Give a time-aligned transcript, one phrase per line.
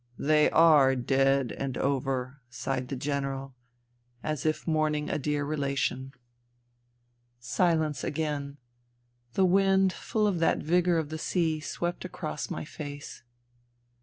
[0.31, 3.53] "They are dead and over," sighed the General,
[4.23, 5.99] as if mourning a dear relation.
[5.99, 6.11] NINA
[7.43, 7.45] 233
[7.93, 8.57] Silence again.
[9.33, 13.21] The wind full of that vigour of the sea swept across my face.